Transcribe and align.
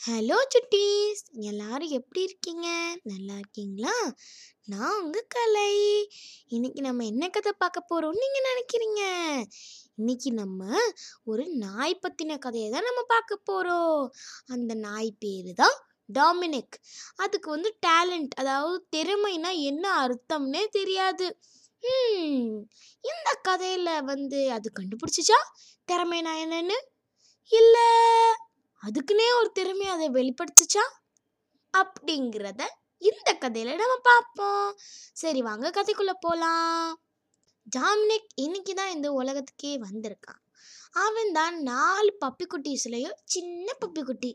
Hello 0.00 0.36
சுட்டீஸ் 0.52 1.22
எல்லாரும் 1.50 1.92
எப்படி 1.98 2.20
இருக்கீங்க? 2.22 2.66
நல்லா 3.02 3.34
இருக்கீங்களா? 3.34 3.94
நான் 4.64 4.98
உங்கள் 5.02 5.26
கலை. 5.28 5.72
இன்னைக்கு 6.46 6.80
நம்ம 6.80 7.04
என்ன 7.04 7.28
கதை 7.28 7.52
பார்க்க 7.58 7.80
போகிறோம்னு 7.90 8.22
நீங்கள் 8.24 8.46
நினைக்கிறீங்க? 8.50 9.00
இன்னைக்கு 9.96 10.30
நம்ம 10.32 10.68
ஒரு 11.24 11.44
நாய் 11.64 12.00
பற்றின 12.02 12.38
கதையை 12.38 12.68
தான் 12.70 12.86
நம்ம 12.88 13.02
பார்க்க 13.14 13.40
போகிறோம் 13.50 14.02
அந்த 14.46 14.74
நாய் 14.86 15.10
பேர் 15.18 15.50
தான் 15.54 15.76
டாமினிக். 16.18 16.76
அதுக்கு 17.16 17.50
வந்து 17.50 17.72
டேலண்ட் 17.86 18.36
அதாவது 18.36 18.78
திறமைனா 18.96 19.52
என்ன 19.72 19.84
அர்த்தம்னே 20.04 20.64
தெரியாது. 20.78 21.28
இந்த 23.04 23.28
கதையில் 23.42 23.94
வந்து 24.12 24.40
அது 24.52 24.70
கண்டுபிடிச்சிச்சா? 24.80 25.40
திறமைனா 25.88 26.34
என்னன்னு? 26.44 26.78
இல்லை. 27.50 27.88
அதுக்குன்னே 28.82 29.26
ஒரு 29.38 29.50
திறமையை 29.52 29.94
அதை 29.94 30.08
வெளிப்படுத்துச்சா? 30.10 30.84
அப்படிங்கிறத 31.74 32.62
இந்த 32.98 33.38
கதையில 33.40 33.74
நம்ம 33.76 33.96
பார்ப்போம். 34.02 34.72
சரி 35.12 35.42
வாங்க 35.42 35.70
கதைக்குள்ளே 35.70 36.14
போகலாம் 36.20 36.98
ஜாமினிக் 37.76 38.28
இன்னைக்கு 38.34 38.74
தான் 38.74 38.90
இந்த 38.90 39.12
உலகத்துக்கே 39.12 39.72
வந்திருக்கான் 39.78 40.40
அவன் 40.90 41.32
தான் 41.32 41.62
நாலு 41.62 42.10
பப்பி 42.24 42.44
சின்ன 43.24 43.66
பப்பி 43.84 44.02
குட்டி 44.02 44.30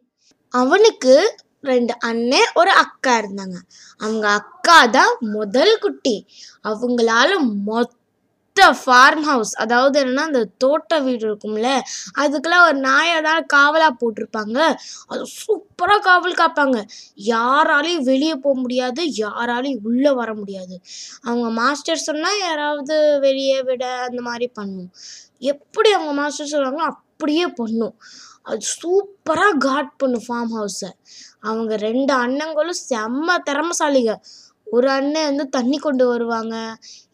அவனுக்கு 0.53 1.13
ரெண்டு 1.61 1.93
அண்ணன் 1.99 2.51
ஒரு 2.53 2.71
அக்கா 2.71 3.17
இருந்தாங்க. 3.17 3.57
அவங்க 3.99 4.27
அக்கா 4.29 4.85
தான் 4.85 5.17
முதல் 5.19 5.79
குட்டி. 5.79 6.27
அவங்களால 6.63 7.39
மொத்த 7.39 8.00
ஃபார்ம் 8.59 9.23
ஹவுஸ் 9.29 9.51
அதாவது 9.63 9.95
என்னன்னா 10.03 10.23
அந்த 10.29 10.41
தோட்ட 10.57 10.99
வீடு 10.99 11.23
இருக்கும்ல 11.29 11.69
அதுக்கெல்லாம் 12.21 12.65
ஒரு 12.67 12.77
நாயை 12.79 13.21
தான் 13.21 13.45
காவலாக 13.53 13.93
போட்டிருப்பாங்க. 14.01 14.57
அது 15.07 15.23
சூப்பராக 15.41 16.01
காவல் 16.09 16.39
காப்பாங்க. 16.41 16.77
யாராலையும் 17.33 18.03
வெளியே 18.03 18.35
போக 18.35 18.55
முடியாது 18.59 19.03
யாராலையும் 19.23 19.83
உள்ளே 19.83 20.11
வர 20.11 20.33
முடியாது. 20.33 20.75
அவங்க 21.23 21.49
மாஸ்டர் 21.61 22.05
சொன்னால் 22.09 22.39
யாராவது 22.39 23.19
வெளியே 23.19 23.61
விட 23.61 23.83
அந்த 24.07 24.21
மாதிரி 24.21 24.47
பண்ணும். 24.59 24.91
எப்படி 25.53 25.91
அவங்க 25.93 26.13
மாஸ்டர் 26.21 26.51
சொல்கிறாங்களோ 26.53 26.87
அப்படியே 26.93 27.47
பண்ணும். 27.61 27.95
அது 28.43 28.61
சூப்பராக 28.81 29.57
காட் 29.57 29.91
பண்ணும் 29.97 30.25
ஃபார்ம் 30.27 30.53
ஹவுஸை 30.57 30.91
அவங்க 31.39 31.75
ரெண்டு 31.87 32.13
அண்ணங்களும் 32.13 32.81
செம்ம 32.89 33.35
திறமசாலிகள் 33.49 34.21
ஒரு 34.71 34.87
அண்ணன் 34.97 35.27
வந்து 35.29 35.45
தண்ணி 35.57 35.77
கொண்டு 35.79 36.03
வருவாங்க. 36.11 36.55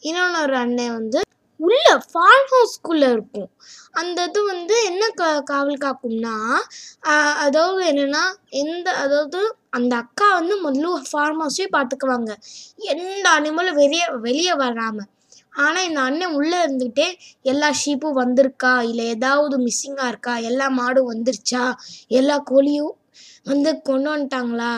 இன்னொன்று 0.08 0.40
ஒரு 0.46 0.56
அண்ணன் 0.64 0.96
வந்து 1.00 1.20
உள்ள 1.60 1.86
ஃபார்ம் 2.08 2.50
ஹவுஸ்க்குள்ளே 2.52 3.08
இருக்கும். 3.16 3.50
அந்த 3.94 4.26
இது 4.30 4.40
வந்து 4.52 4.76
என்ன 4.90 5.04
கா 5.20 5.30
காவல் 5.52 5.84
காக்கும்னா 5.86 6.36
அதாவது 7.46 7.82
என்னென்னா 7.92 8.24
எந்த 8.64 8.88
அதாவது 9.04 9.40
அந்த 9.78 9.94
அக்கா 10.04 10.28
வந்து 10.40 10.56
முதல்ல 10.66 11.00
ஃபார்ம் 11.10 11.42
ஹவுஸே 11.44 11.68
பார்த்துக்குவாங்க 11.76 12.32
எந்த 12.94 13.26
அனிமலும் 13.38 13.80
வெளியே 13.82 14.08
வெளியே 14.28 14.56
வராமல் 14.64 15.10
ஆனால் 15.60 15.88
இந்த 15.88 16.00
அண்ணன் 16.08 16.36
உள்ளே 16.40 16.58
இருந்துக்கிட்டே 16.64 17.08
எல்லா 17.46 17.70
ஷீப்பும் 17.82 18.20
வந்திருக்கா? 18.22 18.74
இல்லை 18.90 19.06
ஏதாவது 19.16 19.56
மிஸ்ஸிங்காக 19.64 20.12
இருக்கா? 20.14 20.34
எல்லா 20.50 20.68
மாடும் 20.80 21.10
வந்துருச்சா? 21.14 21.64
எல்லா 22.20 22.36
கோழியும் 22.52 22.94
வந்து 23.46 23.72
கொண்டு 23.82 24.08
வந்துட்டாங்களா? 24.14 24.72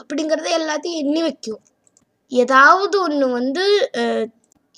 அப்படிங்கிறத 0.00 0.50
எல்லாத்தையும் 0.60 1.00
எண்ணி 1.04 1.22
வைக்கும். 1.22 1.62
ஏதாவது 2.32 2.96
ஒன்று 3.00 3.26
வந்து 3.38 3.66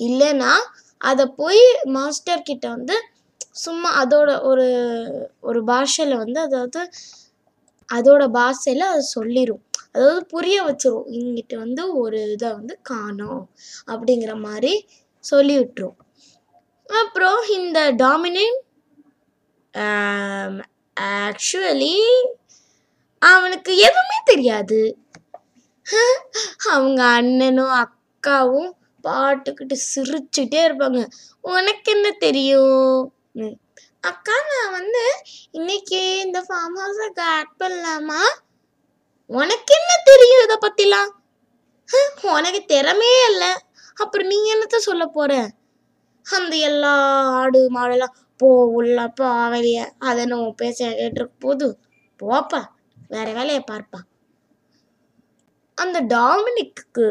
இல்லைன்னா 0.00 0.52
அதை 1.00 1.24
போய் 1.38 1.62
மாஸ்டர் 1.96 2.42
கிட்ட 2.42 2.64
வந்து 2.68 2.96
சும்மா 3.56 3.88
அதோட 4.00 4.30
ஒரு 4.42 4.66
ஒரு 5.42 5.60
பாஷையில் 5.64 6.14
வந்து 6.16 6.38
அதாவது 6.40 6.80
அதோட 7.88 8.22
பாஷையில் 8.30 8.84
அது 8.90 9.04
சொல்லிடும் 9.16 9.62
அதாவது 9.94 10.20
புரிய 10.32 10.56
வச்சிரும். 10.62 11.08
இங்கிட்ட 11.18 11.54
வந்து 11.56 11.82
ஒரு 12.02 12.18
இதை 12.34 12.48
வந்து 12.58 12.74
காணோம் 12.82 13.42
அப்படிங்கிற 13.88 14.32
மாதிரி 14.40 14.72
சொல்லி 15.24 15.54
விட்டுரும் 15.58 15.98
அப்புறம் 16.88 17.40
இந்த 17.58 17.78
டாமினேட் 18.02 18.58
ஆக்சுவலி 21.20 21.94
um, 22.12 22.26
அவனுக்கு 23.22 23.72
எதுவுமே 23.86 24.18
தெரியாது. 24.24 24.80
அவங்க 26.74 27.00
அண்ணனும் 27.18 27.74
அக்காவும் 27.82 28.70
பாட்டுக்கிட்டு 29.04 29.76
சிரிச்சுட்டே 29.90 30.60
இருப்பாங்க. 30.68 31.00
உனக்கு 31.54 31.88
என்ன 31.96 32.08
தெரியும் 32.24 32.98
அக்கா 34.10 34.34
நான் 34.50 34.74
வந்து 34.78 35.04
இன்னைக்கு 35.58 36.00
இந்த 36.24 36.38
ஃபார்ம் 36.48 36.76
ஹவுஸை 36.80 37.08
காட் 37.20 37.52
பண்ணலாமா? 37.62 38.20
உனக்கு 39.30 39.72
என்ன 39.78 39.92
தெரியும் 40.10 40.44
இதை 40.46 40.56
பற்றிலாம் 40.66 41.10
உனக்கு 42.34 42.60
திறமையே 42.74 43.22
இல்லை. 43.30 43.52
அப்புறம் 44.02 44.30
நீ 44.32 44.38
என்னத்த 44.54 44.78
சொல்ல 44.88 45.04
போற? 45.16 45.32
அந்த 46.26 46.54
எல்லா 46.68 46.94
ஆடு 47.40 47.60
மாடெல்லாம் 47.76 48.16
போ 48.40 48.48
உள்ள 48.78 48.98
போ 49.18 49.28
வெளிய 49.54 49.78
அதை 50.08 50.24
நம்ம 50.32 50.50
பேச 50.62 50.78
கேட்டிருக்க 51.00 51.44
போது 51.46 51.66
போப்பா 52.20 52.60
வேற 53.14 53.26
வேலையை 53.38 53.62
பார்ப்பா. 53.70 54.00
அந்த 55.78 55.98
டாமினிக்கு 56.14 57.08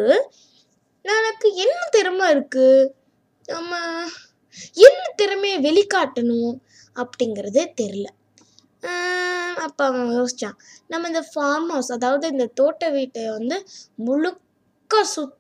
எனக்கு 1.06 1.48
என்ன 1.64 1.80
திறமை 1.90 2.26
இருக்கு? 2.30 2.68
நம்ம 3.46 3.74
என்ன 4.82 5.02
திறமையை 5.16 5.58
வெளிக்காட்டணும் 5.64 6.54
அப்படிங்கிறதே 6.96 7.66
தெரில 7.82 8.08
அப்போ 9.66 9.84
அவன் 9.86 10.12
யோசித்தான் 10.18 10.58
நம்ம 10.88 11.08
இந்த 11.08 11.22
ஃபார்ம் 11.32 11.68
ஹவுஸ் 11.68 11.92
அதாவது 11.94 12.26
இந்த 12.28 12.46
தோட்ட 12.54 12.90
வீட்டை 12.90 13.24
வந்து 13.30 13.58
முழுக்க 14.00 14.44
சுத் 15.14 15.37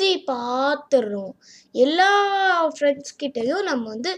சுற்றி 0.00 0.24
பார்த்துடுறோம் 0.28 1.32
எல்லா 1.74 2.06
ஃப்ரெண்ட்ஸ் 2.74 3.12
கிட்டேயும் 3.22 3.66
நம்ம 3.68 3.82
வந்து 3.94 4.12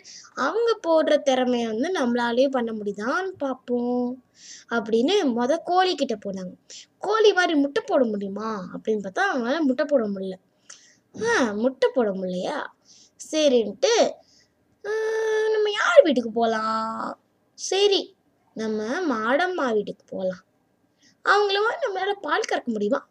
அவங்க 0.46 0.70
போடுற 0.86 1.14
திறமையை 1.28 1.66
வந்து 1.70 1.88
நம்மளாலேயும் 1.96 2.54
பண்ண 2.56 2.70
முடியுதான்னு 2.78 3.32
பார்ப்போம். 3.44 4.06
அப்படின்னு 4.76 5.14
மொதல் 5.38 5.64
கோழி 5.70 5.92
கிட்ட 6.02 6.14
போனாங்க. 6.26 6.52
கோழி 7.06 7.30
மாதிரி 7.38 7.54
முட்டை 7.62 7.82
போட 7.90 8.02
முடியுமா? 8.12 8.50
அப்படின்னு 8.74 9.04
பார்த்தா 9.06 9.24
அவங்களால 9.30 9.62
முட்டை 9.68 9.86
போட 9.92 10.04
முடியல. 10.14 10.36
ஆ 11.14 11.34
முட்டை 11.62 11.88
போட 11.96 12.10
முடியலையா? 12.20 12.58
சரின்ட்டு 13.30 13.92
நம்ம 15.54 15.66
யார் 15.80 16.00
வீட்டுக்கு 16.08 16.32
போகலாம் 16.40 17.12
சரி 17.58 18.02
நம்ம 18.56 18.82
மாடம்மா 19.12 19.66
வீட்டுக்கு 19.78 20.04
போகலாம் 20.14 20.44
அவங்கள 21.24 21.58
நம்மளால் 21.86 22.24
பால் 22.28 22.50
கறக்க 22.50 22.70
முடியுமா? 22.76 23.02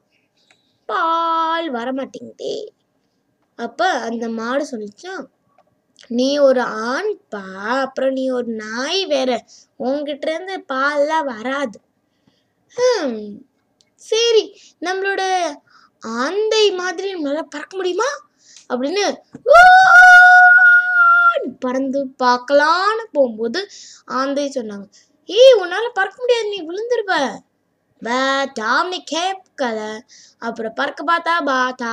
பால் 0.89 1.69
வர 1.69 1.87
மாட்டேங்குதே 1.93 2.55
அப்போ 3.59 3.87
அந்த 4.07 4.25
மாடு 4.29 4.63
சொல்லிச்சான் 4.71 5.23
நீ 6.09 6.29
ஒரு 6.39 6.61
ஆண் 6.91 7.11
பா 7.29 7.43
அப்புறம் 7.81 8.11
நீ 8.11 8.23
ஒரு 8.29 8.49
நாய் 8.61 9.01
வேற. 9.05 9.31
உன்கிட்ட 9.79 10.27
இருந்து 10.29 10.55
பால்லாம் 10.73 11.27
வராது. 11.33 11.77
சரி 14.01 14.43
நம்மளோட 14.81 15.21
ஆந்தை 16.03 16.63
மாதிரி 16.71 17.07
நம்மளால் 17.15 17.53
பறக்க 17.55 17.73
முடியுமா? 17.77 18.09
அப்படின்னு 18.69 19.03
பறந்து 21.59 21.99
பார்க்கலான்னு 22.23 23.05
போகும்போது 23.11 23.59
ஆந்தை 24.19 24.45
சொன்னாங்க 24.55 24.85
ஏய் 25.29 25.57
உன்னால் 25.61 25.95
பறக்க 25.99 26.17
முடியாது 26.19 26.47
நீ 26.49 26.59
விழுந்துருவ. 26.69 27.13
பே 28.01 28.17
டாம்னி 28.59 28.99
கேட்கல 29.13 29.79
அப்புறம் 30.39 30.77
பறக்க 30.79 31.01
பார்த்தா 31.11 31.33
பாத்தா 31.51 31.91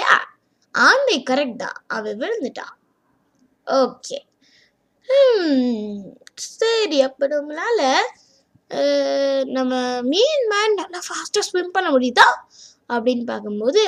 யா. 0.00 0.14
ஆந்தை 0.74 1.16
கரெக்ட் 1.30 1.62
தான். 1.64 1.78
அவ 1.88 2.12
விழுந்துட்டா. 2.22 2.66
Okay 3.66 4.18
hmm. 5.08 5.76
சரி 6.58 6.98
அப்போ 7.02 7.24
நம்மளால 7.26 7.80
நம்ம 9.56 9.74
மீன் 10.02 10.44
மேன் 10.52 10.74
நல்லா 10.80 11.00
ஃபாஸ்ட்டாக 11.06 11.44
ஸ்விம் 11.48 11.74
பண்ண 11.76 11.88
முடியுதா? 11.90 12.26
அப்படின்னு 12.90 13.24
பார்க்கும்போது 13.24 13.82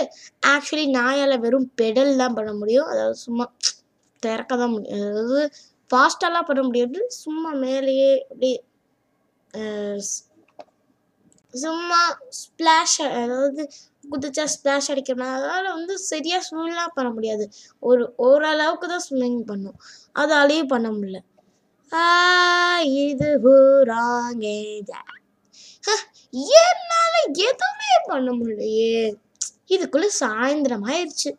ஆக்சுவலி 0.46 0.86
நாயால் 0.98 1.42
வெறும் 1.44 1.68
பெடல் 1.80 2.12
தான் 2.16 2.36
பண்ண 2.38 2.52
முடியும். 2.52 2.88
அதாவது 2.92 3.18
சும்மா 3.26 3.44
திறக்க 4.22 4.52
தான் 4.56 4.72
முடியும். 4.74 5.04
அதாவது 5.10 5.42
ஃபாஸ்ட்டாலாம் 5.90 6.48
பண்ண 6.50 6.62
முடியாது. 6.62 6.98
சும்மா 7.22 7.52
மேலேயே 7.64 8.10
அப்படியே 8.30 8.58
சும்மா 11.52 12.18
ஸ்ப்ளாஷ் 12.28 13.22
அதாவது 13.22 13.70
குதிச்சா 14.10 14.46
ஸ்ப்ளாஷ் 14.46 14.90
அடிக்கிற 14.90 15.24
மாதிரி. 15.24 15.48
அதனால் 15.48 15.74
வந்து 15.74 15.98
சரியாக 15.98 16.46
ஸ்விம்லாம் 16.50 16.94
பண்ண 16.94 17.10
முடியாது. 17.10 17.50
ஒரு 17.78 18.12
ஓரளவுக்கு 18.16 18.88
தான் 18.88 19.02
ஸ்விம்மிங் 19.10 19.40
பண்ணும். 19.40 19.80
அதாலேயும் 20.14 20.66
பண்ண 20.66 20.90
முடியல. 20.90 21.18
ஆ, 21.92 22.80
இது 22.80 23.40
என்னால் 26.30 27.32
எதுவுமே 27.32 27.92
பண்ண 28.04 28.32
முடியலையே. 28.32 29.14
இதுக்குள்ளே 29.68 30.08
சாயந்தரம் 30.20 30.84
ஆயிடுச்சு 30.86 31.38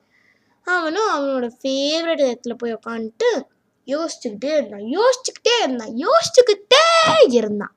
அவனும் 0.63 1.19
அவனோட 1.19 1.51
ஃபேவரட் 1.63 2.35
இடத்துல 2.35 2.53
போய் 2.53 2.75
உக்காந்துட்டு 2.75 3.47
யோசிச்சுக்கிட்டே 3.85 4.57
இருந்தான். 4.57 4.79
யோசிச்சுக்கிட்டே 4.79 5.63
இருந்தான். 5.63 5.95
யோசிச்சுக்கிட்டே 5.95 7.33
இருந்தான். 7.33 7.75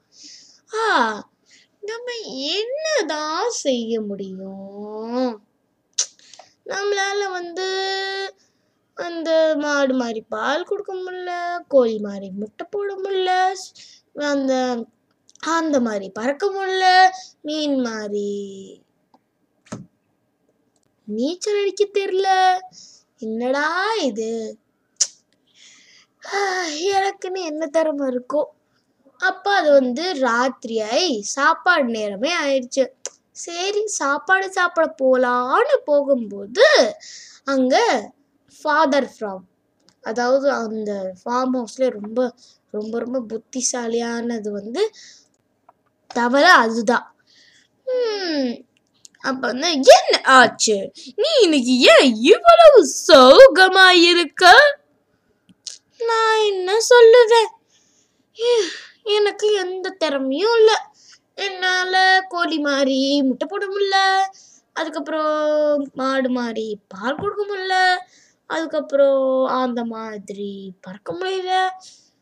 ஆ 0.74 1.32
நம்ம 1.88 2.08
என்னதான் 2.54 3.50
செய்ய 3.64 4.00
முடியும்? 4.00 5.30
நம்மளால 6.70 7.20
வந்து 7.30 7.66
அந்த 8.96 9.30
மாடு 9.62 9.94
மாதிரி 9.94 10.20
பால் 10.34 10.64
கொடுக்க 10.64 10.92
முடியல 10.94 11.32
கோழி 11.68 11.96
மாதிரி 11.98 12.28
முட்டை 12.40 12.66
போட 12.70 12.90
முடியல 12.96 13.32
அந்த 14.32 14.52
அந்த 15.56 15.76
மாதிரி 15.80 16.08
பறக்க 16.18 16.44
முடியல 16.56 16.86
மீன் 17.42 17.76
மாதிரி 17.80 18.28
நீச்சல் 21.08 21.60
அடிக்க 21.62 21.84
தெரியல. 21.92 22.28
என்னடா 23.22 23.66
இது? 24.02 24.30
எனக்குன்னு 26.94 27.40
என்ன 27.44 27.66
திறமை 27.66 28.06
இருக்கோ? 28.08 28.42
அப்போ 29.20 29.50
அது 29.58 29.70
வந்து 29.78 30.04
ராத்திரி 30.20 30.76
ஆகி 30.88 31.08
சாப்பாடு 31.34 31.86
நேரமே 31.96 32.32
ஆயிடுச்சு 32.42 32.84
சரி 33.44 33.82
சாப்பாடு 34.00 34.46
சாப்பிட 34.52 34.86
போகலான்னு 35.00 35.76
போகும்போது 35.84 36.66
அங்கே 37.46 37.84
ஃபாதர் 38.56 39.10
ஃபார்ம் 39.14 39.44
அதாவது 40.04 40.46
அந்த 40.58 40.92
ஃபார்ம் 41.20 41.54
ஹவுஸ்ல 41.58 41.88
ரொம்ப 41.98 42.20
ரொம்ப 42.74 42.94
ரொம்ப 42.98 43.18
புத்திசாலியானது 43.30 44.50
வந்து 44.50 44.82
தவறை 46.10 46.52
அதுதான். 46.62 47.06
அப்போ 47.86 47.98
அப்ப 49.24 49.42
வந்து 49.50 49.68
என்ன 49.96 50.16
ஆச்சு? 50.36 50.76
நீ 51.18 51.30
இன்னைக்கு 51.44 51.74
ஏன் 51.92 52.08
இவ்வளவு 52.32 52.80
சோகமா 53.06 53.86
இருக்க 54.10 54.44
நான் 56.08 56.40
என்ன 56.50 56.70
சொல்லுவேன்? 56.90 57.50
எனக்கு 59.04 59.52
எந்த 59.52 59.90
திறமையும் 59.90 60.56
இல்லை. 60.56 60.74
என்னால் 61.34 62.24
கோழி 62.28 62.58
மாதிரி 62.58 63.22
முட்டை 63.22 63.48
போட 63.50 63.66
முடியல. 63.66 63.98
அதுக்கப்புறம் 64.72 65.90
மாடு 65.94 66.30
மாதிரி 66.30 66.78
பால் 66.88 67.14
கொடுக்க 67.14 67.42
முடியல. 67.44 67.76
அதுக்கப்புறம் 68.46 69.46
அந்த 69.46 69.84
மாதிரி 69.84 70.72
பறக்க 70.80 71.12
முடியல. 71.12 71.68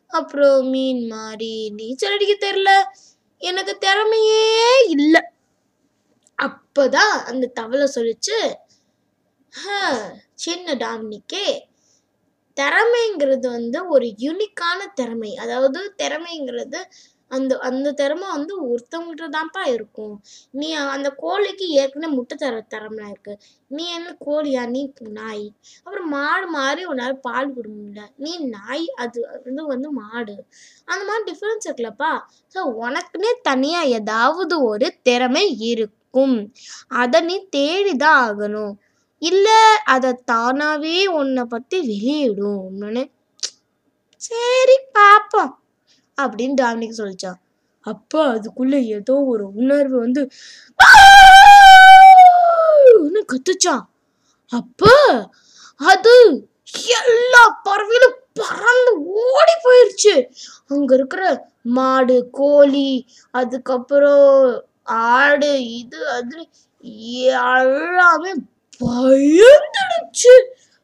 அப்புறம் 0.07 0.65
மீன் 0.67 1.07
மாதிரி 1.07 1.69
நீச்சல் 1.69 2.11
அடிக்க 2.11 2.51
தெரியல. 2.51 2.71
எனக்கு 3.37 3.77
திறமையே 3.81 4.89
இல்லை. 4.89 5.21
அப்போதான் 6.41 7.13
அந்த 7.29 7.47
தவளை 7.47 7.89
சொல்லிச்சு 7.95 8.53
சின்ன 10.35 10.75
டாமினிக்கே 10.75 11.47
திறமைங்கிறது 12.57 13.47
வந்து 13.49 13.79
ஒரு 13.89 14.07
யூனிக்கான 14.23 14.79
திறமை. 14.95 15.31
அதாவது 15.37 15.79
திறமைங்கிறது 16.03 16.79
அந்த 17.31 17.53
அந்த 17.59 17.93
திறமை 17.93 18.27
வந்து 18.29 18.53
ஒருத்தவங்ககிட்ட 18.65 19.27
தான்ப்பா 19.35 19.63
இருக்கும். 19.75 20.15
நீ 20.53 20.67
அந்த 20.93 21.09
கோழிக்கு 21.21 21.65
ஏற்கனவே 21.81 22.15
முட்டை 22.15 22.35
தர 22.37 22.59
திறமை 22.73 23.05
இருக்கு. 23.09 23.33
நீ 23.71 23.85
என்ன 23.89 24.09
கோழியா? 24.25 24.63
நீ 24.67 24.81
நாய். 25.13 25.45
அப்புறம் 25.85 26.09
மாடு 26.09 26.47
மாதிரி 26.49 26.83
உன்னால 26.85 27.15
பால் 27.27 27.53
கொடுக்க 27.55 27.75
முடியல 27.77 28.03
நீ 28.17 28.33
நாய் 28.49 28.85
அது 28.97 29.19
வந்து 29.45 29.63
வந்து 29.65 29.89
மாடு. 30.01 30.35
அந்த 30.87 31.01
மாதிரி 31.09 31.25
டிஃப்ரென்ஸ் 31.31 31.67
இருக்குல்லப்பா. 31.67 32.11
ஸோ 32.55 32.61
உனக்குன்னே 32.83 33.33
தனியாக 33.43 33.93
ஏதாவது 33.99 34.55
ஒரு 34.71 34.89
திறமை 35.03 35.45
இருக்கும். 35.71 36.37
அதை 36.97 37.21
நீ 37.21 37.37
தேடிதான் 37.55 38.19
ஆகணும். 38.25 38.73
இல்லை 39.23 39.59
அதை 39.85 40.11
தானாகவே 40.25 41.05
உன்னை 41.13 41.43
பற்றி 41.45 41.77
வெளியிடும் 41.81 42.61
உடனே 42.69 43.03
சரி 44.21 44.77
பாப்போம் 44.97 45.53
அப்படின்னு 46.17 46.55
டாமினிக் 46.61 46.99
சொல்லிச்சான் 46.99 47.39
அப்போ 47.85 48.19
அதுக்குள்ளே 48.27 48.79
ஏதோ 48.97 49.15
ஒரு 49.25 49.45
உணர்வு 49.53 49.95
வந்து 49.99 50.21
கத்துச்சான் 53.29 53.83
அப்போ 54.51 54.93
அது 55.79 56.15
எல்லா 56.97 57.41
பறவையிலும் 57.65 58.17
பறந்து 58.33 58.91
ஓடி 59.23 59.55
போயிருச்சு. 59.63 60.13
அங்க 60.67 60.93
இருக்கிற 60.93 61.23
மாடு 61.69 62.17
கோழி 62.31 62.89
அதுக்கப்புறம் 63.33 64.45
ஆடு 65.15 65.51
இது 65.73 65.99
அது 66.09 66.39
எல்லாமே 67.33 68.31
பயந்துடுச்சு. 68.83 70.33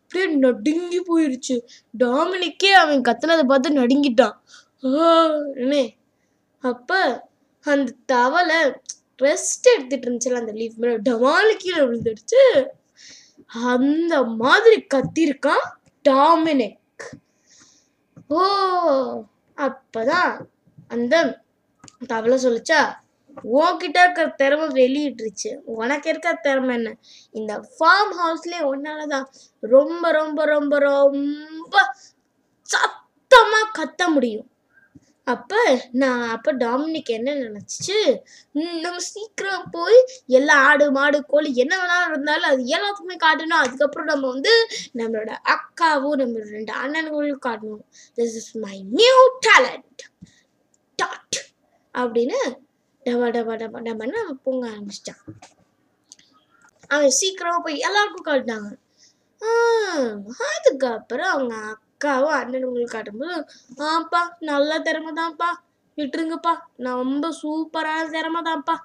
அப்படியே 0.01 0.35
நடுங்கி 0.35 0.99
போயிருச்சு. 1.01 1.55
டாமினிக்கே 1.99 2.71
அவன் 2.83 3.01
கத்துனதை 3.01 3.43
பார்த்து 3.43 3.69
நடுங்கிட்டான். 3.69 4.35
ஆனே 4.81 5.83
அப்ப 6.61 6.97
அந்த 7.61 7.93
தவளை 8.05 8.55
ரெஸ்ட் 9.21 9.67
எடுத்துட்டு 9.75 10.09
இருந்துச்சுல 10.09 10.39
அந்த 10.39 10.51
லீஃப் 10.51 10.75
மேல? 10.75 10.97
டமாலு 10.97 11.55
கீழே 11.57 11.77
விழுந்துடுச்சு. 11.77 12.65
அந்த 13.45 14.23
மாதிரி 14.23 14.85
கத்திருக்கான் 14.93 15.65
டாமினிக். 16.09 16.77
ஓ 18.27 18.41
அப்பதான் 19.57 20.39
அந்த 20.87 21.43
தவளை 22.07 22.37
சொல்லுச்சா? 22.45 22.81
உன்கிட்ட 23.43 23.97
இருக்கிற 24.03 24.27
திறமை 24.41 24.67
வெளியிட்டுருச்சு. 24.81 25.51
உனக்கு 25.65 26.09
இருக்கிற 26.09 26.33
திறமை 26.41 26.75
என்ன? 26.75 26.95
இந்த 27.31 27.53
ஃபார்ம் 27.75 28.13
ஹவுஸ்லேயே 28.21 28.61
ஒன்னால 28.71 29.07
தான் 29.07 29.27
ரொம்ப 29.61 30.11
ரொம்ப 30.11 30.45
ரொம்ப 30.45 30.77
ரொம்ப 30.79 31.75
சத்தமாக 32.63 33.73
கத்த 33.79 34.01
முடியும். 34.07 34.47
அப்போ 35.23 35.59
நான் 35.91 36.29
அப்போ 36.29 36.53
டாமினிக் 36.53 37.09
என்ன 37.15 37.33
நினச்சிச்சு? 37.33 37.97
நம்ம 38.53 38.99
சீக்கிரம் 38.99 39.67
போய் 39.71 39.99
எல்லா 40.27 40.55
ஆடு 40.69 40.91
மாடு 40.91 41.25
கோழி 41.25 41.55
என்ன 41.55 41.73
வேணாலும் 41.77 42.09
இருந்தாலும் 42.09 42.49
அது 42.51 42.63
எல்லாத்துக்குமே 42.75 43.17
காட்டணும். 43.25 43.63
அதுக்கப்புறம் 43.65 44.05
நம்ம 44.05 44.27
வந்து 44.27 44.53
நம்மளோட 44.97 45.31
அக்காவும் 45.55 46.19
நம்மளோட 46.21 46.49
ரெண்டு 46.49 46.73
அண்ணன்களும் 46.73 47.45
காட்டணும். 47.47 47.83
This 48.15 48.37
is 48.41 48.55
my 48.55 48.83
new 48.83 49.19
talent 49.47 50.03
dad 50.95 51.39
அப்படின்னு 51.95 52.39
டபா 53.09 53.27
டபா 53.35 53.55
டபா 53.57 53.79
டபான்னு 53.85 54.21
அவன் 54.21 54.43
பொங்க 54.43 54.63
ஆரம்பிச்சிட்டான் 54.69 55.21
அவன் 56.89 57.15
சீக்கிரமா 57.17 57.57
போய் 57.59 57.85
எல்லாருக்கும் 57.87 58.27
காட்டினாங்க 58.27 58.69
ஆஹ், 59.41 60.15
அதுக்கப்புறம் 60.49 61.31
அவங்க 61.31 61.55
அக்காவும் 61.71 62.37
அண்ணனுங்களுக்கு 62.37 62.95
காட்டும்போது 62.95 63.35
ஆப்பா 63.89 64.21
நல்ல 64.47 64.79
திறமை 64.81 65.11
தான்ப்பா 65.15 65.49
விட்டுருங்கப்பா 65.97 66.53
நான் 66.77 67.01
ரொம்ப 67.03 67.27
சூப்பரான 67.39 68.09
திறமை 68.11 68.41
தான்ப்பா 68.43 68.75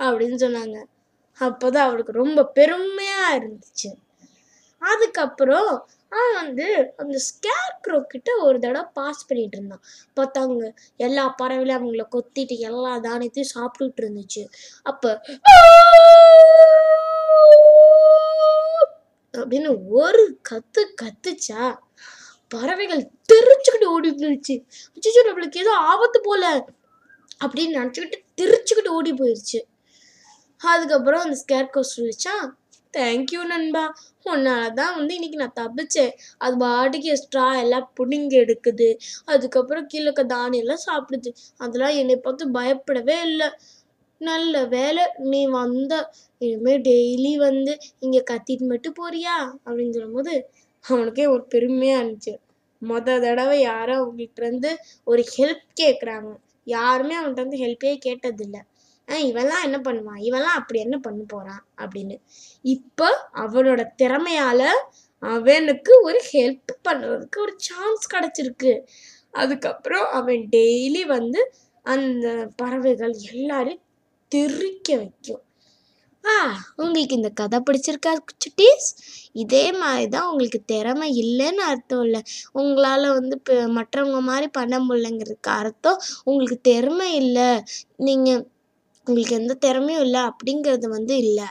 அப்படின்னு 0.00 0.38
சொன்னாங்க 0.40 0.78
அப்போதான் 1.38 1.86
அவளுக்கு 1.86 2.12
ரொம்ப 2.14 2.40
பெருமையா 2.56 3.20
இருந்துச்சு 3.36 3.90
அதுக்கப்புறம் 4.82 5.70
அவன் 6.12 6.34
வந்து 6.34 6.66
அந்த 6.96 7.16
ஸ்கேர் 7.28 8.04
கிட்ட 8.12 8.30
ஒரு 8.42 8.58
தடவை 8.58 8.84
பாஸ் 8.92 9.26
பண்ணிட்டு 9.28 9.56
இருந்தான். 9.56 9.82
பார்த்தாங்க 10.16 10.72
எல்லா 10.96 11.24
பறவையிலும் 11.42 11.78
அவங்கள 11.78 12.04
கொத்திட்டு 12.16 12.56
எல்லா 12.58 12.92
தானியத்தையும் 12.98 13.54
சாப்பிட்டுட்டு 13.54 14.02
இருந்துச்சு. 14.04 14.44
அப்ப 14.82 15.20
அப்படின்னு 19.34 19.70
ஒரு 20.00 20.22
கத்து 20.50 20.82
கத்துச்சா 21.02 21.62
பறவைகள் 22.54 23.02
தெரிச்சுக்கிட்டு 23.32 23.86
ஓடி 23.86 24.10
போயிடுச்சு 24.10 24.54
அச்சோ 24.94 25.22
நம்மளுக்கு 25.28 25.56
ஏதோ 25.56 25.72
ஆபத்து 25.90 26.18
போல 26.20 26.44
அப்படின்னு 27.44 27.78
நினச்சிக்கிட்டு 27.78 28.18
தெரிச்சுக்கிட்டு 28.40 28.90
ஓடி 28.90 29.12
போயிடுச்சு 29.12 29.60
அதுக்கப்புறம் 30.60 31.20
அந்த 31.20 31.36
ஸ்கேர்கோ 31.42 31.82
சொல்லிச்சான் 31.96 32.46
தேங்க்யூ 32.94 33.40
நண்பா. 33.50 33.82
உன்னால 34.26 34.68
தான் 34.74 34.94
வந்து 34.98 35.12
இன்னைக்கு 35.14 35.38
நான் 35.42 35.58
தப்பிச்சேன். 35.60 36.12
அது 36.38 36.54
பாட்டுக்கு 36.56 37.08
எக்ஸ்ட்ரா 37.10 37.46
எல்லாம் 37.62 37.88
புடுங்கி 37.98 38.36
எடுக்குது. 38.42 38.88
அதுக்கப்புறம் 39.26 39.86
கீழே 39.86 40.04
இருக்க 40.04 40.24
தானியம் 40.34 40.64
எல்லாம் 40.64 40.84
சாப்பிடுது. 40.86 41.30
அதெல்லாம் 41.60 41.96
என்னை 41.96 42.16
பார்த்து 42.18 42.46
பயப்படவே 42.50 43.16
இல்லை. 43.28 43.48
நல்ல 44.20 44.64
வேலை 44.68 45.02
நீ 45.30 45.40
வந்த 45.54 45.94
இனிமேல் 46.40 46.82
டெய்லி 46.82 47.32
வந்து 47.38 47.72
இங்கே 48.00 48.22
கத்திட்டு 48.30 48.66
மட்டும் 48.66 48.98
போறியா? 49.00 49.36
அப்படின்னு 49.66 49.96
சொல்லும்போது 49.96 50.34
அவனுக்கே 50.84 51.26
ஒரு 51.34 51.44
பெருமையாக 51.54 52.00
இருந்துச்சு. 52.00 52.34
மொத 52.82 53.18
தடவை 53.20 53.56
யாரோ 53.62 53.94
அவங்ககிட்ட 54.00 54.40
இருந்து 54.42 54.70
ஒரு 55.06 55.22
ஹெல்ப் 55.34 55.64
கேட்குறாங்க 55.80 56.30
யாருமே 56.66 57.14
அவன்கிட்ட 57.18 57.44
வந்து 57.44 57.62
ஹெல்ப்பே 57.64 57.92
கேட்டதில்லை. 58.06 58.60
ஆ 59.08 59.16
இவன்லாம் 59.30 59.64
என்ன 59.68 59.78
பண்ணுவான் 59.86 60.20
இவன்லாம் 60.28 60.58
அப்படி 60.60 60.78
என்ன 60.86 60.96
பண்ண 60.98 61.20
போறான் 61.34 61.62
அப்படின்னு. 61.82 62.16
இப்போ 62.64 63.08
அவனோட 63.44 63.82
திறமையால 64.02 64.62
அவனுக்கு 65.22 65.92
ஒரு 66.08 66.20
ஹெல்ப் 66.32 66.72
பண்ணுறதுக்கு 66.88 67.38
ஒரு 67.44 67.54
சான்ஸ் 67.68 68.06
கிடச்சிருக்கு. 68.14 68.72
அதுக்கப்புறம் 69.34 70.06
அவன் 70.18 70.42
டெய்லி 70.56 71.02
வந்து 71.16 71.40
அந்த 71.86 72.26
பறவைகள் 72.56 73.14
எல்லாரையும் 73.32 73.82
தெரிக்க 74.32 74.88
வைக்கும். 75.02 75.42
ஆ 76.24 76.36
உங்களுக்கு 76.82 77.18
இந்த 77.18 77.30
கதை 77.40 77.58
பிடிச்சிருக்கா 77.66 78.12
சுட்டீஸ் 78.44 78.88
இதே 79.42 79.64
மாதிரி 79.82 80.06
தான் 80.14 80.28
உங்களுக்கு 80.30 80.60
திறமை 80.72 81.08
இல்லைன்னு 81.22 81.62
அர்த்தம் 81.72 82.02
இல்லை. 82.06 82.20
உங்களால் 82.60 83.06
வந்து 83.18 83.34
இப்போ 83.40 83.56
மற்றவங்க 83.78 84.20
மாதிரி 84.30 84.48
பண்ண 84.58 84.74
முடியலங்கிறதுக்கு 84.86 85.52
அர்த்தம். 85.60 86.00
உங்களுக்கு 86.24 86.58
திறமை 86.70 87.08
இல்லை. 87.22 87.50
நீங்கள் 88.08 88.42
உங்களுக்கு 89.06 89.36
எந்த 89.36 89.54
திறமையும் 89.54 90.02
இல்லை 90.02 90.20
அப்படிங்கிறது 90.20 90.88
வந்து 90.88 91.16
இல்லை. 91.16 91.48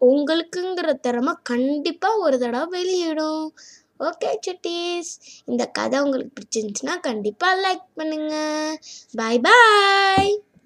உங்களுக்குங்கிற 0.00 0.92
திறமை 1.00 1.34
கண்டிப்பாக 1.42 2.18
ஒரு 2.18 2.38
தடவை 2.38 2.66
வெளியிடும். 2.68 3.54
ஓகே 4.00 4.30
சுட்டீஸ். 4.46 5.12
இந்த 5.44 5.66
கதை 5.66 6.00
உங்களுக்கு 6.00 6.34
பிடிச்சிருந்துச்சுன்னா 6.38 7.00
கண்டிப்பாக 7.00 7.62
லைக் 7.64 7.86
பண்ணுங்கள் 8.00 8.74
பாய் 9.14 9.40
பாய் 9.40 10.47